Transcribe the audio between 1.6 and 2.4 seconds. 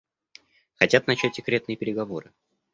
переговоры.